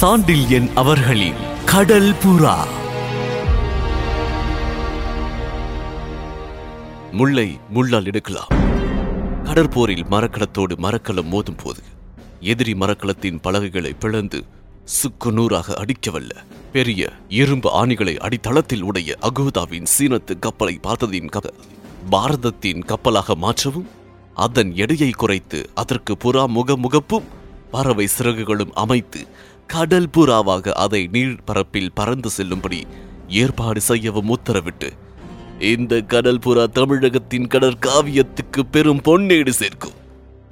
[0.00, 2.66] சாண்டில்யன் அவர்களின் கடல் புறா.
[7.12, 8.48] முல்லை முள்ளால் எடுக்கலாம்.
[9.44, 11.82] கடற்போரில் மரக்கலத்தோடு மரக்கலம் மோதும் போது
[12.40, 14.44] எதிரி மரக்கலத்தின் பலகைகளை பிளந்து
[14.84, 16.30] சுக்கு நூறாக அடிக்கவல்ல.
[16.72, 21.46] பெரிய இரும்பு ஆணிகளை அடித்தளத்தில் உடைய அகோதாவின் சீனத்து கப்பலை பார்த்ததின் கத
[22.10, 23.88] பாரதத்தின் கப்பலாக மாற்றவும்
[24.34, 27.38] அதன் எடையை குறைத்து அதற்கு புறா முக முகப்பும்
[27.70, 29.26] பறவை சிறகுகளும் அமைத்து
[29.70, 32.86] கடல் புறாவாக அதை நீர்பரப்பில் பறந்து செல்லும்படி
[33.28, 34.88] ஏற்பாடு செய்யவும் உத்தரவிட்டு
[35.58, 39.98] இந்த கடல் புறா தமிழகத்தின் கடற்காவியத்துக்கு பெரும் பொன்னேடு சேர்க்கும்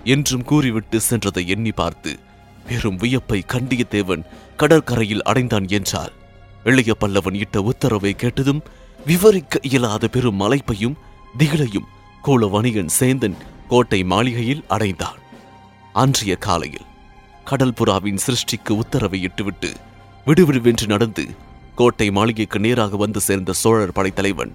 [0.05, 2.19] என்றும் கூறிவிட்டு சென்றதை எண்ணி பார்த்து
[2.67, 4.25] பெரும் வியப்பை கண்டியத்தேவன்
[4.57, 6.13] கடற்கரையில் அடைந்தான் என்றார்
[6.65, 8.63] இளைய பல்லவன் இட்ட உத்தரவை கேட்டதும்
[9.07, 10.99] விவரிக்க இயலாத பெரும் மலைப்பையும்
[11.39, 11.91] திகிலையும்
[12.25, 13.37] கோலவணிகன் சேந்தன்
[13.69, 15.19] கோட்டை மாளிகையில் அடைந்தான்.
[15.93, 16.87] அன்றைய காலையில்
[17.49, 19.69] கடல் புறாவின் சிருஷ்டிக்கு உத்தரவை இட்டுவிட்டு
[20.27, 21.25] விடுவிடுவென்று நடந்து
[21.75, 24.53] கோட்டை மாளிகைக்கு நேராக வந்து சேர்ந்த சோழர் படைத்தலைவன்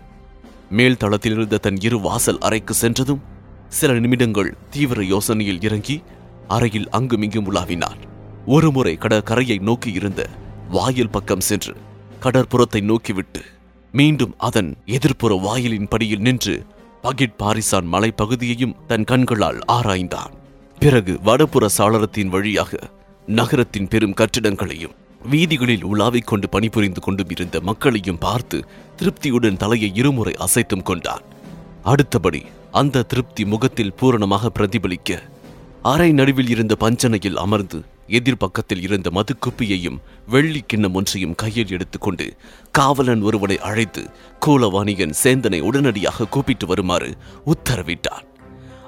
[0.69, 3.21] மேல் தளத்தில் இருந்த தன் இரு வாசல் அறைக்கு சென்றதும்
[3.69, 6.03] சில நிமிடங்கள் தீவிர யோசனையில் இறங்கி
[6.47, 7.99] அறையில் அங்குமிங்கும் உலாவினார்.
[8.45, 10.21] ஒருமுறை கடற்கரையை நோக்கி இருந்த
[10.69, 11.75] வாயில் பக்கம் சென்று
[12.21, 13.43] கடற்புறத்தை நோக்கிவிட்டு
[13.91, 16.65] மீண்டும் அதன் எதிர்ப்புற வாயிலின் படியில் நின்று
[17.03, 20.33] பகிட் பாரிசான் மலைப்பகுதியையும் தன் கண்களால் ஆராய்ந்தான்.
[20.79, 22.79] பிறகு வடபுற சாளரத்தின் வழியாக
[23.27, 24.95] நகரத்தின் பெரும் கட்டிடங்களையும்
[25.29, 28.57] வீதிகளில் உலாவிக் கொண்டு பணிபுரிந்து கொண்டும் இருந்த மக்களையும் பார்த்து
[28.95, 31.23] திருப்தியுடன் தலையை இருமுறை அசைத்தும் கொண்டான்.
[31.83, 35.19] அடுத்தபடி அந்த திருப்தி முகத்தில் பூரணமாக பிரதிபலிக்க
[35.81, 42.33] அறை நடுவில் இருந்த பஞ்சனையில் அமர்ந்து எதிர்பக்கத்தில் இருந்த மதுக்குப்பியையும் வெள்ளி கிண்ணம் ஒன்றையும் கையில் எடுத்துக்கொண்டு
[42.71, 44.03] காவலன் ஒருவனை அழைத்து
[44.45, 48.25] கூலவாணியன் சேந்தனை உடனடியாக கூப்பிட்டு வருமாறு உத்தரவிட்டான்.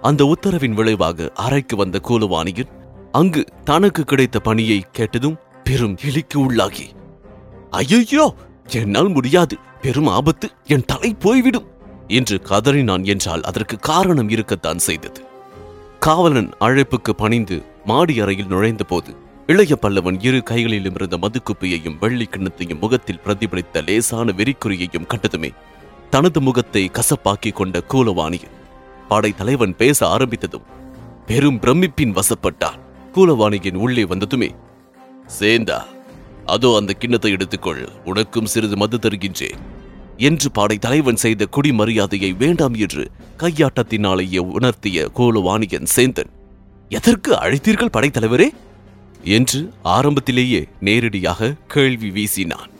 [0.05, 2.71] அந்த உத்தரவின் விளைவாக அறைக்கு வந்த கூலுவாணியன்
[3.11, 6.87] அங்கு தனக்கு கிடைத்த பணியை கேட்டதும் பெரும் இழிக்கு உள்ளாகி
[7.69, 8.25] ஐயோ
[8.71, 9.55] என்னால் முடியாது.
[9.81, 10.47] பெரும் ஆபத்து.
[10.67, 11.67] என் தலை போய்விடும்.
[12.07, 15.21] என்று கதறினான் என்றால் அதற்கு காரணம் இருக்கத்தான் செய்தது.
[15.99, 19.11] காவலன் அழைப்புக்கு பணிந்து மாடி அறையில் நுழைந்தபோது
[19.47, 25.51] இளைய பல்லவன் இரு கைகளிலும் இருந்த மதுக்குப்பியையும் வெள்ளி கிண்ணத்தையும் முகத்தில் பிரதிபலித்த லேசான வெறிக்குறியையும் கண்டதுமே
[26.09, 28.54] தனது முகத்தை கசப்பாக்கிக் கொண்ட கூலவாணியன்
[29.07, 30.67] படைத்தலைவன் பேச ஆரம்பித்ததும்
[31.25, 32.79] பெரும் பிரமிப்பின் வசப்பட்டான்.
[33.15, 34.49] கூலவாணியின் உள்ளே வந்ததுமே
[35.39, 35.79] சேந்தா
[36.45, 39.61] அதோ அந்த கிண்ணத்தை எடுத்துக்கொள் உனக்கும் சிறிது மது தருகின்றேன்
[40.17, 43.03] என்று பாடை தலைவன் செய்த குடிமரியாதையை வேண்டாம் என்று
[43.39, 46.31] கையாட்டத்தினாலேயே உணர்த்திய கோலவாணியன் சேந்தன்
[46.89, 48.49] எதற்கு அழைத்தீர்கள் படைத்தலைவரே?
[49.23, 52.71] என்று ஆரம்பத்திலேயே நேரடியாக கேள்வி வீசினான்.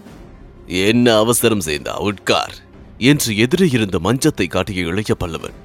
[0.67, 2.55] என்ன அவசரம் சேந்தா உட்கார்
[2.97, 5.57] என்று எதிரே இருந்த மஞ்சத்தை காட்டிய இளைய பல்லவன்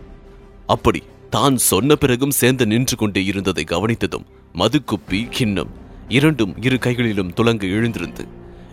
[0.72, 1.00] அப்படி
[1.31, 5.72] தான் சொன்ன பிறகும் சேர்ந்து நின்று கொண்டே இருந்ததை கவனித்ததும் மதுக்குப்பி கிண்ணம்
[6.08, 8.25] இரண்டும் இரு கைகளிலும் துலங்க எழுந்திருந்து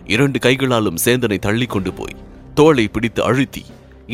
[0.06, 2.20] இரண்டு கைகளாலும் சேந்தனை தள்ளி கொண்டு போய்
[2.54, 3.62] தோளை பிடித்து அழுத்தி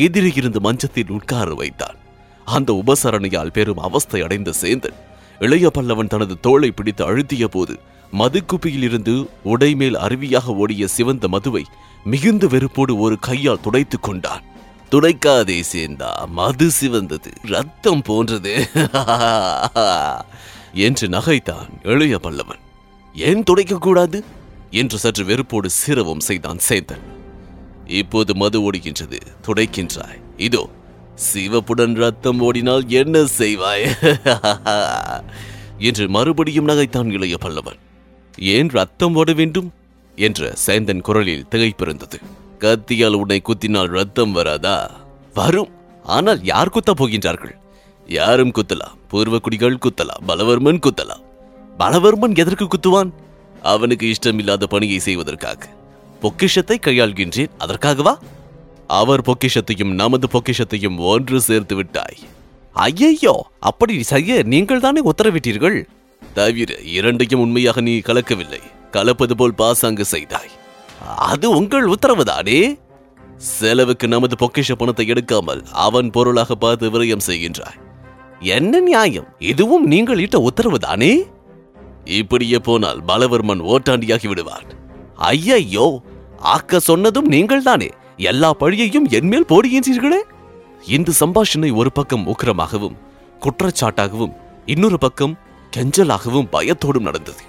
[0.04, 1.98] எதிரே இருந்து மஞ்சத்தில் உட்கார வைத்தான்
[2.46, 4.98] அந்த உபசரணையால் பெரும் அவஸ்தை அடைந்த சேந்தன்
[5.40, 7.74] இளைய பல்லவன் தனது தோளை பிடித்து அழுத்திய போது
[8.12, 9.14] மதுக்குப்பியிலிருந்து
[9.44, 11.64] உடைமேல் அருவியாக ஓடிய சிவந்த மதுவை
[12.04, 14.43] மிகுந்த வெறுப்போடு ஒரு கையால் துடைத்துக் கொண்டான்.
[14.94, 18.68] துடைக்காதே சேர்ந்தா மது சிவந்தது ரத்தம் போன்றது.
[20.72, 22.58] என்று நகைத்தான் இளைய பல்லவன்
[23.14, 24.22] ஏன் துடைக்கக்கூடாது
[24.70, 27.00] என்று சற்று வெறுப்போடு சிரவம் செய்தான் சேந்தன்.
[27.86, 30.20] இப்போது மது ஓடுகின்றது துடைக்கின்றாய்.
[30.36, 30.70] இதோ
[31.14, 34.02] சிவப்புடன் ரத்தம் ஓடினால் என்ன செய்வாய்?
[35.78, 37.76] என்று மறுபடியும் நகைத்தான் இளைய பல்லவன்
[38.38, 39.72] ஏன் ரத்தம் ஓட வேண்டும்?
[40.16, 42.18] என்ற சேந்தன் குரலில் திகைப்பிருந்தது.
[42.64, 44.90] கத்தியால் உன்னை குத்தினால் ரத்தம் வராதா?
[45.34, 45.68] வரும்.
[46.04, 47.54] ஆனால் யார் குத்த போகின்றார்கள்?
[48.06, 51.22] யாரும் குத்தலாம் பூர்வக்குடிகள் குத்தலாம் பலவர்மன் குத்தலாம்
[51.78, 53.10] பலவர்மன் எதற்கு குத்துவான்?
[53.62, 55.68] அவனுக்கு இஷ்டமில்லாத பணியை செய்வதற்காக.
[56.20, 57.50] பொக்கிஷத்தை கையாள்கின்றேன்.
[57.58, 58.14] அதற்காகவா?
[58.86, 62.18] அவர் பொக்கிஷத்தையும் நமது பொக்கிஷத்தையும் ஒன்று சேர்த்து விட்டாய்.
[62.72, 63.46] ஐயையோ!
[63.60, 65.84] அப்படி செய்ய நீங்கள் தானே உத்தரவிட்டீர்கள்?
[66.34, 68.60] தவிர இரண்டையும் உண்மையாக நீ கலக்கவில்லை.
[68.90, 70.50] கலப்பது போல் பாசாங்கு செய்தாய்.
[71.00, 72.78] அது உங்கள் உத்தரவுதானே
[73.36, 77.78] செலவுக்கு நமது பொக்கிஷ பணத்தை எடுக்காமல் அவன் பொருளாக பார்த்து விரயம் செய்கின்றாய்.
[78.40, 79.28] என்ன நியாயம்?
[79.38, 81.12] இதுவும் நீங்கள் இட்ட உத்தரவுதானே
[82.04, 84.66] இப்படியே போனால் பலவர்மன் ஓட்டாண்டியாகி விடுவான்.
[85.16, 86.02] ஐயையோ
[86.38, 87.90] ஆக்க சொன்னதும் நீங்கள் தானே.
[88.16, 90.20] எல்லா பழியையும் என்மேல் போடுகின்றீர்களே?
[90.86, 92.96] இந்த சம்பாஷணை ஒரு பக்கம் உக்கிரமாகவும்
[93.42, 94.34] குற்றச்சாட்டாகவும்
[94.66, 95.38] இன்னொரு பக்கம்
[95.76, 97.42] கெஞ்சலாகவும் பயத்தோடும் நடந்தது.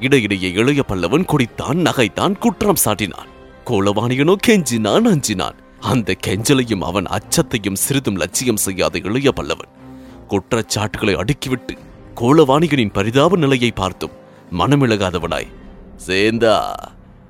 [0.00, 3.30] இடையிடையே இளைய பல்லவன் குடித்தான் நகைத்தான் குற்றம் சாட்டினான்.
[3.64, 5.54] கோலவாணியனோ கெஞ்சினான் அஞ்சினான்.
[5.80, 9.72] அந்த கெஞ்சலையும் அவன் அச்சத்தையும் சிறிதும் லட்சியம் செய்யாத இளைய பல்லவன்
[10.28, 11.74] குற்றச்சாட்டுகளை அடுக்கிவிட்டு
[12.14, 14.10] கோலவாணிகனின் பரிதாப நிலையை பார்த்தும்
[14.52, 15.52] மனமிழகாதவனாய்
[16.06, 16.72] சேந்தா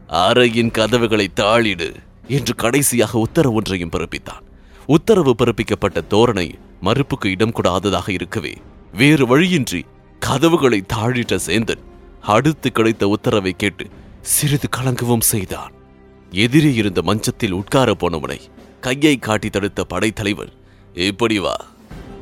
[0.09, 1.95] அறையின் கதவுகளை தாளிடு
[2.29, 4.45] என்று கடைசியாக உத்தரவு ஒன்றையும் பிறப்பித்தான்.
[4.87, 8.55] உத்தரவு பிறப்பிக்கப்பட்ட தோரணை மறுப்புக்கு இடம் கூடாததாக இருக்கவே
[8.93, 9.85] வேறு வழியின்றி
[10.19, 11.85] கதவுகளை தாழிட்ட சேந்தன்
[12.27, 13.87] அடுத்து கிடைத்த உத்தரவை கேட்டு
[14.21, 15.73] சிறிது கலங்கவும் செய்தான்.
[16.31, 18.41] எதிரே இருந்த மஞ்சத்தில் உட்கார போனவனை
[18.81, 20.53] கையை காட்டி தடுத்த படைத்தலைவர்
[20.95, 21.57] இப்படி வா.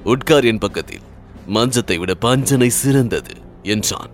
[0.04, 1.00] உட்கார் என் பக்கத்தில்
[1.48, 4.10] மஞ்சத்தை விட பஞ்சனை சிறந்தது என்றான்.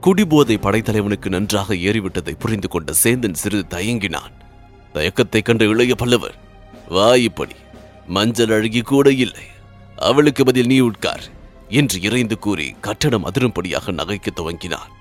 [0.00, 4.32] குடிபோதை படைத்தலைவனுக்கு நன்றாக ஏறிவிட்டதை புரிந்து கொண்ட சேந்தன் சிறிது தயங்கினான்.
[4.94, 6.34] தயக்கத்தைக் கண்ட இளைய பல்லவர்
[6.88, 7.54] வா இப்படி.
[8.06, 9.42] மஞ்சள் அழகி கூட இல்லை.
[9.96, 11.24] அவளுக்கு பதில் நீ உட்கார்
[11.68, 15.00] என்று இறைந்து கூறி கட்டணம் அதிரும்படியாக நகைக்க துவங்கினான்.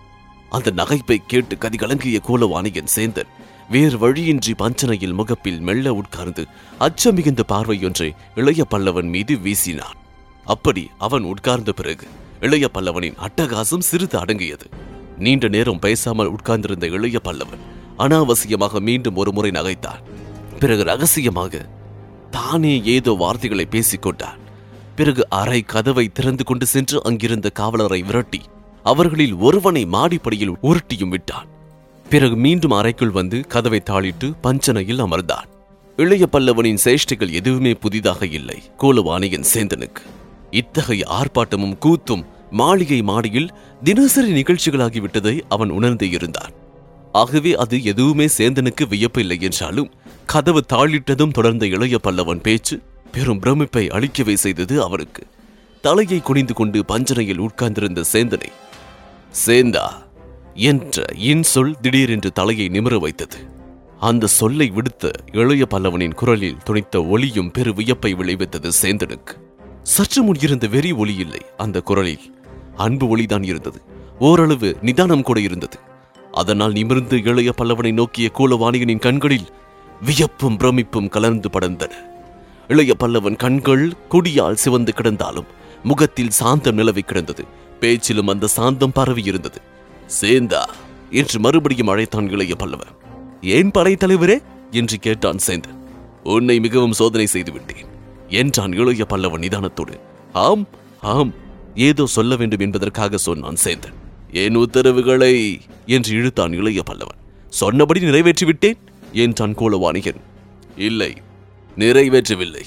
[0.51, 3.31] அந்த நகைப்பை கேட்டு கதிகலங்கிய கோலவாணியன் சேந்தன்
[3.69, 6.44] வேறு வழியின்றி பஞ்சனையில் முகப்பில் மெல்ல உட்கார்ந்து
[6.77, 9.98] அச்சம் மிகுந்த பார்வையொன்றை இளைய பல்லவன் மீது வீசினான்.
[10.45, 12.07] அப்படி அவன் உட்கார்ந்த பிறகு
[12.39, 14.68] இளைய பல்லவனின் அட்டகாசம் சிறிது அடங்கியது.
[15.18, 17.63] நீண்ட நேரம் பேசாமல் உட்கார்ந்திருந்த இளைய பல்லவன்
[17.97, 20.04] அனாவசியமாக மீண்டும் ஒரு முறை நகைத்தான்.
[20.59, 21.65] பிறகு ரகசியமாக
[22.31, 24.39] தானே ஏதோ வார்த்தைகளை பேசிக் கொண்டான்
[24.95, 28.42] பிறகு அறை கதவை திறந்து கொண்டு சென்று அங்கிருந்த காவலரை விரட்டி
[28.83, 31.48] அவர்களில் ஒருவனை மாடிப்படியில் உருட்டியும் விட்டான்.
[32.10, 35.48] பிறகு மீண்டும் அறைக்குள் வந்து கதவை தாளிட்டு பஞ்சனையில் அமர்ந்தான்.
[35.95, 38.63] இளைய பல்லவனின் சேஷ்டைகள் எதுவுமே புதிதாக இல்லை.
[38.78, 40.04] கோலவாணியன் சேந்தனுக்கு.
[40.51, 43.50] இத்தகைய ஆர்ப்பாட்டமும் கூத்தும் மாளிகை மாடியில்
[43.83, 46.51] தினசரி நிகழ்ச்சிகளாகிவிட்டதை அவன் உணர்ந்து இருந்தான்.
[47.12, 49.92] ஆகவே அது எதுவுமே சேந்தனுக்கு வியப்பில்லை என்றாலும்
[50.25, 52.81] கதவு தாளிட்டதும் தொடர்ந்த இளைய பல்லவன் பேச்சு
[53.12, 55.24] பெரும் பிரமிப்பை அளிக்கவே செய்தது அவருக்கு.
[55.81, 58.50] தலையை குனிந்து கொண்டு பஞ்சனையில் உட்கார்ந்திருந்த சேந்தனை
[59.45, 59.88] சேந்தா
[60.54, 63.38] என்ற இன்சொல் திடீரென்று தலையை நிமிர வைத்தது.
[64.00, 69.33] அந்த சொல்லை விடுத்த இளைய பல்லவனின் குரலில் துணித்த ஒளியும் பெரு வியப்பை விளைவித்தது சேந்தனுக்கு.
[69.83, 71.39] சற்று முன் இருந்த வெறி ஒளி இல்லை.
[71.57, 72.36] அந்த குரலில்
[72.75, 73.81] அன்பு ஒளிதான் இருந்தது.
[74.19, 75.80] ஓரளவு நிதானம் கூட இருந்தது.
[76.31, 79.48] அதனால் நிமிர்ந்து இளைய பல்லவனை நோக்கிய கூலவாணிகனின் கண்களில்
[80.01, 81.92] வியப்பும் பிரமிப்பும் கலந்து படர்ந்தன.
[82.68, 85.50] இளைய பல்லவன் கண்கள் குடியால் சிவந்து கிடந்தாலும்
[85.83, 87.45] முகத்தில் சாந்தம் நிலவி கிடந்தது.
[87.81, 89.60] பேச்சிலும் அந்த சாந்தம் பரவி இருந்தது.
[90.19, 90.63] சேந்தா
[91.19, 92.94] என்று மறுபடியும் அழைத்தான் இளைய பல்லவன்
[93.56, 94.38] ஏன் படைத்தலைவரே
[94.80, 95.80] என்று கேட்டான் சேந்தன்.
[96.33, 97.89] உன்னை மிகவும் சோதனை செய்து விட்டேன்
[98.42, 99.95] என்றான் இளைய பல்லவன் நிதானத்தோடு.
[100.45, 100.66] ஆம்
[101.13, 101.31] ஆம்
[101.88, 103.98] ஏதோ சொல்ல வேண்டும் என்பதற்காக சொன்னான் சேந்தன்.
[104.44, 105.33] என் உத்தரவுகளை
[105.95, 107.19] என்று இழுத்தான் இளைய பல்லவன்.
[107.62, 108.80] சொன்னபடி நிறைவேற்றி விட்டேன்
[109.24, 110.22] என்றான் கோலவாணிகன்
[110.88, 111.12] இல்லை
[111.78, 112.66] நிறைவேற்றவில்லை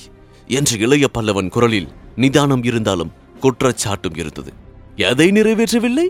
[0.51, 4.53] என்று இளைய பல்லவன் குரலில் நிதானம் இருந்தாலும் குற்றச்சாட்டும் இருந்தது.
[4.97, 6.09] எதை நிறைவேற்றவில்லை?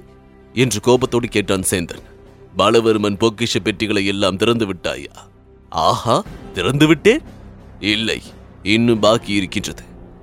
[0.52, 2.02] என்று கோபத்தோடு கேட்டான் சேந்தன்.
[2.58, 5.14] பாலவர்மன் பொக்கிஷ பெட்டிகளை எல்லாம் திறந்து விட்டாயா?
[5.68, 7.20] ஆஹா திறந்து விட்டேன்?
[7.80, 8.22] இல்லை
[8.62, 9.82] இன்னும் பாக்கி இருக்கின்றது.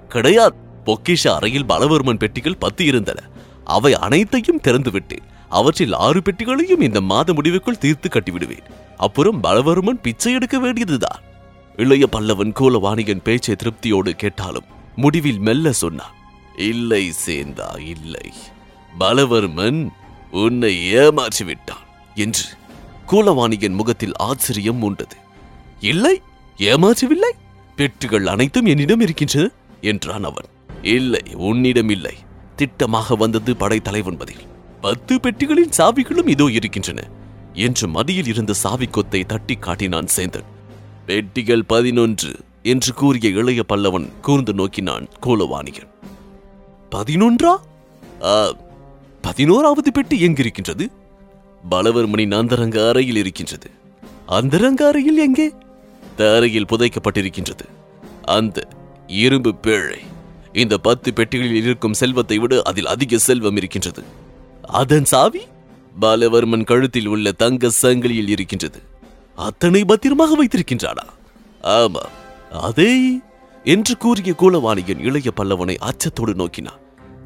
[0.09, 0.55] கிடையாது
[0.85, 3.23] பொக்கிஷ அறையில் பாலவர்மன் பெட்டிகள் பத்து இருந்தன.
[3.63, 5.23] அவை அனைத்தையும் திறந்து விட்டேன்.
[5.49, 8.65] அவற்றில் ஆறு பெட்டிகளையும் இந்த மாத முடிவுக்குள் தீர்த்து கட்டிவிடுவேன்.
[8.97, 11.21] அப்புறம் பலவர்மன் பிச்சை எடுக்க வேண்டியதுதான்.
[11.75, 14.65] இளைய பல்லவன் கோலவாணிகன் பேச்சை திருப்தியோடு கேட்டாலும்
[14.95, 16.19] முடிவில் மெல்ல சொன்னான்.
[16.55, 18.27] இல்லை சேந்தா இல்லை.
[18.99, 19.91] பலவர்மன்
[20.31, 22.45] உன்னை ஏமாற்றி விட்டான் என்று
[23.07, 25.17] கூலவாணியின் முகத்தில் ஆச்சரியம் உண்டது
[25.81, 26.21] இல்லை
[26.59, 27.31] ஏமாற்றவில்லை?
[27.77, 29.45] பெட்டுகள் அனைத்தும் என்னிடம் இருக்கின்றன
[29.81, 30.49] என்றான் அவன்.
[30.81, 32.15] இல்லை உன்னிடம் இல்லை.
[32.57, 34.43] திட்டமாக வந்தது படைத்தலைவன் பதில்.
[34.81, 36.99] பத்து பெட்டிகளின் சாவிகளும் இதோ இருக்கின்றன
[37.53, 40.47] என்று மடியில் இருந்த சாவி கொத்தை தட்டி காட்டினான் சேந்தன்.
[41.05, 42.31] பெட்டிகள் பதினொன்று
[42.63, 45.89] என்று கூறிய இளைய பல்லவன் கூர்ந்து நோக்கினான் கோலவாணிகன்
[46.95, 47.53] பதினொன்றா?
[49.21, 50.85] பதினோராவது பெட்டி எங்கிருக்கின்றது?
[51.71, 53.69] பலவர்மனின் அந்தரங்க அறையில் இருக்கின்றது.
[54.37, 55.47] அந்தரங்க அறையில் எங்கே?
[56.15, 57.65] தரையில் புதைக்கப்பட்டிருக்கின்றது.
[58.37, 58.67] அந்த
[59.23, 59.99] இரும்பு பேழை.
[60.61, 64.03] இந்த பத்து பெட்டிகளில் இருக்கும் செல்வத்தை விட அதில் அதிக செல்வம் இருக்கின்றது.
[64.81, 65.43] அதன் சாவி?
[66.01, 68.79] பாலவர்மன் கழுத்தில் உள்ள தங்க சங்கிலியில் இருக்கின்றது.
[69.47, 71.07] அத்தனை பத்திரமாக வைத்திருக்கின்றானா?
[71.77, 72.03] ஆமா
[72.67, 72.93] அதே?
[73.63, 76.79] என்று கூறிய கூலவாணியின் இளைய பல்லவனை அச்சத்தோடு நோக்கினான்.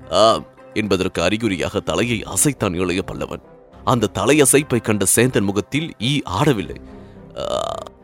[0.10, 3.42] ஆம் என்பதற்கு அறிகுறியாக தலையை அசைத்தான் இளைய பல்லவன்.
[3.84, 6.78] அந்த தலையசைப்பை கண்ட சேந்தன் முகத்தில் ஈ ஆடவில்லை.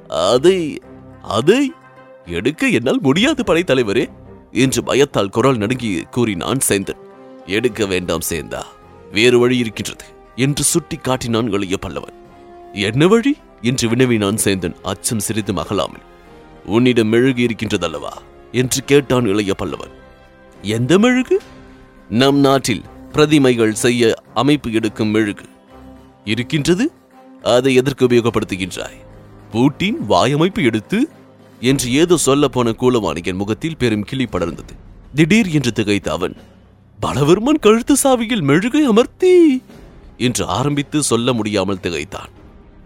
[0.08, 0.80] அதை
[1.22, 1.72] அதை
[2.26, 4.10] எடுக்க என்னால் முடியாது படைத்தலைவரே
[4.52, 7.02] என்று பயத்தால் குரல் நடுங்கி கூறினான் சேந்தன்.
[7.46, 8.62] எடுக்க வேண்டாம் சேந்தா
[9.12, 10.06] வேறு வழி இருக்கின்றது
[10.36, 12.18] என்று சுட்டி காட்டினான் இளைய பல்லவன்.
[12.74, 13.38] என்ன வழி?
[13.62, 16.06] என்று வினவினான் சேந்தன் அச்சம் சிறிது மகளாமல்.
[16.66, 18.14] உன்னிடம் மெழுகு இருக்கின்றதல்லவா?
[18.52, 19.96] என்று கேட்டான் இளைய பல்லவன்.
[20.62, 21.42] எந்த மெழுகு?
[22.20, 22.82] நம் நாட்டில்
[23.14, 25.46] பிரதிமைகள் செய்ய அமைப்பு எடுக்கும் மெழுகு
[26.26, 26.92] இருக்கின்றது
[27.44, 28.98] அதை எதற்கு உபயோகப்படுத்துகின்றாய்?
[29.52, 31.10] பூட்டின் வாயமைப்பு எடுத்து
[31.60, 34.74] என்று ஏதோ சொல்ல போன கூலவாணியின் முகத்தில் பெரும் கிளி படர்ந்தது.
[35.16, 36.36] திடீர் என்று திகைத்த அவன்
[37.02, 39.62] பலவர்மன் கழுத்து சாவியில் மெழுகை அமர்த்தி
[40.18, 42.32] என்று ஆரம்பித்து சொல்ல முடியாமல் திகைத்தான்.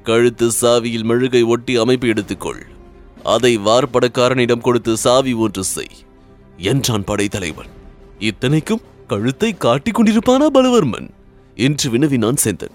[0.04, 2.64] கழுத்து சாவியில் மெழுகை ஒட்டி அமைப்பு எடுத்துக்கொள்.
[3.24, 5.96] அதை வார்படக்காரனிடம் கொடுத்து சாவி ஒன்று செய்
[6.58, 7.72] என்றான் படைத்தலைவன்.
[8.20, 11.10] இத்தனைக்கும் கழுத்தை காட்டிக் கொண்டிருப்பானா பலவர்மன்?
[11.56, 12.70] என்று வினவினான் சேந்தன்.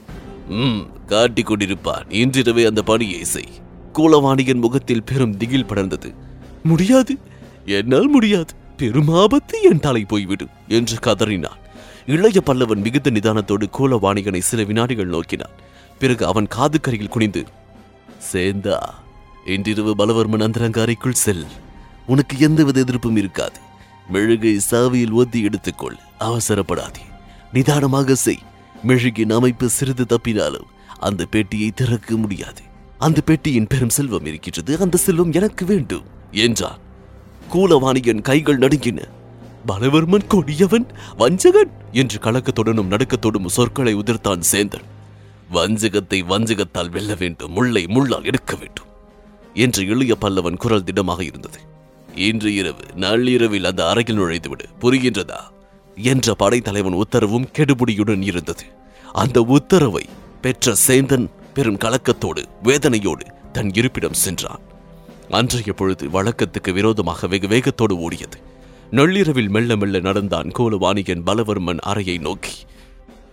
[0.49, 2.05] ம் காட்டிக் கொண்டிருப்பான்.
[2.09, 3.49] இன்றிரவே அந்த பணியை செய்.
[3.93, 6.15] கூலவாணியின் முகத்தில் பெரும் திகில் படர்ந்தது.
[6.63, 7.19] முடியாது.
[7.67, 8.55] என்னால் முடியாது.
[8.77, 11.59] பெரும் ஆபத்து என் தலை போய்விடும் என்று கதறினான்.
[12.07, 15.53] இளைய பல்லவன் மிகுந்த நிதானத்தோடு கூலவாணிகனை சில வினாடிகள் நோக்கினான்.
[15.99, 17.45] பிறகு அவன் காதுக்கரையில் குனிந்து
[18.33, 18.79] சேந்தா
[19.47, 21.45] இன்றிரவு பலவர்மன் அந்தரங்க அறைக்குள் செல்.
[22.07, 23.61] உனக்கு எந்தவித எதிர்ப்பும் இருக்காது.
[24.13, 25.97] மெழுகை சாவியில் ஒத்தி எடுத்துக்கொள்.
[26.21, 27.05] அவசரப்படாதே.
[27.53, 28.39] நிதானமாக செய்.
[28.87, 32.63] மெழுகின் அமைப்பு சிறிது தப்பினாலும் அந்த பெட்டியை திறக்க முடியாது.
[32.99, 34.81] அந்த பெட்டியின் பெரும் செல்வம் இருக்கின்றது.
[34.81, 36.79] அந்த செல்வம் எனக்கு வேண்டும் என்றான்.
[37.53, 39.09] கூலவாணியன் கைகள் நடுங்கின.
[39.67, 40.87] பலவர்மன் கொடியவன்
[41.19, 41.71] வஞ்சகன்!
[41.93, 44.87] என்று கலக்கத்துடனும் நடுக்கத்தோடும் சொற்களை உதிர்த்தான் சேந்தன்.
[45.53, 47.53] வஞ்சகத்தை வஞ்சகத்தால் வெல்ல வேண்டும்.
[47.53, 48.87] முள்ளை முள்ளால் எடுக்க வேண்டும்.
[49.55, 51.59] என்று எளிய பல்லவன் குரல் திடமாக இருந்தது.
[52.15, 54.65] இன்று இரவு நள்ளிரவில் அந்த அறையில் நுழைந்துவிடு.
[54.81, 55.41] புரிகின்றதா?
[55.97, 58.63] என்ற படைத்தலைவன் உத்தரவும் கெடுபுடியுடன் இருந்தது.
[59.13, 60.05] அந்த உத்தரவை
[60.41, 63.21] பெற்ற சேந்தன் பெரும் கலக்கத்தோடு வேதனையோடு
[63.53, 64.61] தன் இருப்பிடம் சென்றான்.
[65.31, 68.43] அன்றைய பொழுது வழக்கத்துக்கு விரோதமாக வெகு வேகத்தோடு ஓடியது.
[68.91, 72.53] நள்ளிரவில் மெல்ல மெல்ல நடந்தான் கோலவாணியன் பலவர்மன் அறையை நோக்கி.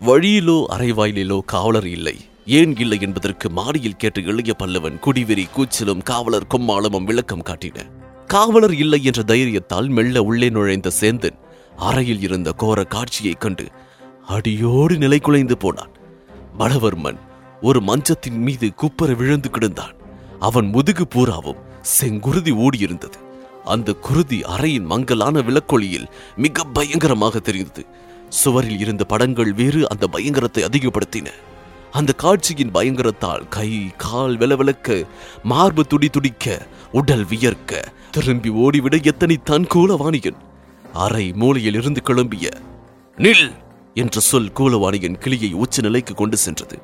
[0.06, 2.18] வழியிலோ அரைவாயிலோ காவலர் இல்லை.
[2.46, 7.90] ஏன் இல்லை என்பதற்கு மாடியில் கேட்ட இளைய பல்லவன் குடிவெறி கூச்சலும் காவலர் கொம்மாளமும் விளக்கம் காட்டின.
[8.28, 11.46] காவலர் இல்லை என்ற தைரியத்தால் மெல்ல உள்ளே நுழைந்த சேந்தன்
[11.78, 13.68] அறையில் இருந்த கோர காட்சியைக் கண்டு
[14.28, 15.90] அடியோடு நிலை குலைந்து போனான்.
[16.60, 17.18] பலவர்மன்
[17.62, 19.96] ஒரு மஞ்சத்தின் மீது குப்பர விழுந்து கிடந்தான்.
[20.40, 21.56] அவன் முதுகு பூராவும்
[22.02, 23.18] செங்குருதி ஓடியிருந்தது.
[23.66, 27.86] அந்த குருதி அறையின் மங்கலான விளக்கொளியில் மிக பயங்கரமாக தெரிந்தது.
[28.30, 31.28] சுவரில் இருந்த படங்கள் வேறு அந்த பயங்கரத்தை அதிகப்படுத்தின.
[31.92, 35.06] அந்த காட்சியின் பயங்கரத்தால் கை கால் விளவிளக்க
[35.44, 40.36] மார்பு துடி துடிக்க உடல் வியர்க்க திரும்பி ஓடிவிட எத்தனை எத்தனைத்தான் கூலவாணியன்
[40.98, 42.52] அறை மூலையில் இருந்து கிளம்பிய.
[43.18, 43.52] நில்!
[43.94, 46.80] என்ற சொல் கூலவாணியின் கிளியை உச்ச நிலைக்கு கொண்டு சென்றது.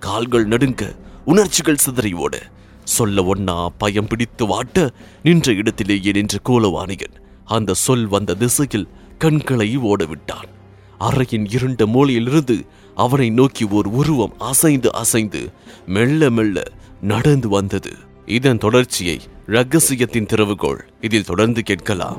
[0.00, 2.42] கால்கள் நடுங்க உணர்ச்சிகள் சிதறி ஓட.
[2.84, 4.90] சொல்ல ஒன்னா பயம் பிடித்து வாட்ட
[5.22, 8.88] நின்ற இடத்திலேயே நின்ற கூலவாணியன் அந்த சொல் வந்த திசையில்
[9.18, 10.48] கண்களை ஓடவிட்டான்.
[11.00, 15.50] அறையின் இருண்ட மூலையிலிருந்து அவனை நோக்கி ஓர் உருவம் அசைந்து அசைந்து
[15.86, 16.62] மெல்ல மெல்ல
[17.00, 17.90] நடந்து வந்தது.
[18.26, 20.80] இதன் தொடர்ச்சியை ரகசியத்தின் திறவுகோள்.
[21.00, 22.18] இதில் தொடர்ந்து கேட்கலாம்.